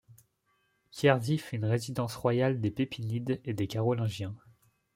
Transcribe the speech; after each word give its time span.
Quierzy 0.89 1.37
fut 1.37 1.57
une 1.57 1.65
résidence 1.65 2.15
royale 2.15 2.59
des 2.59 2.71
Pépinides 2.71 3.39
et 3.45 3.53
des 3.53 3.67
Carolingiens. 3.67 4.35